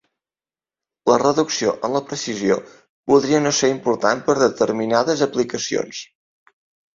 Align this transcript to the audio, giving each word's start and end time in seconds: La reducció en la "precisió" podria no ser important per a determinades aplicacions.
La 1.09 1.17
reducció 1.23 1.73
en 1.89 1.93
la 1.97 2.01
"precisió" 2.07 2.57
podria 3.11 3.43
no 3.45 3.51
ser 3.59 3.69
important 3.75 4.25
per 4.31 4.37
a 4.37 4.41
determinades 4.45 5.23
aplicacions. 5.29 6.03